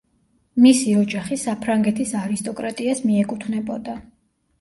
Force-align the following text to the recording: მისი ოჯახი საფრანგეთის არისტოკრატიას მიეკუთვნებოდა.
მისი 0.61 0.93
ოჯახი 1.01 1.37
საფრანგეთის 1.41 2.13
არისტოკრატიას 2.21 3.03
მიეკუთვნებოდა. 3.11 3.95